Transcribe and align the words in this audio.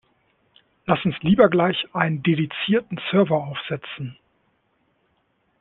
Lass 0.87 1.05
uns 1.05 1.13
lieber 1.21 1.47
gleich 1.47 1.77
einen 1.93 2.23
dedizierten 2.23 2.99
Server 3.11 3.35
aufsetzen. 3.37 4.17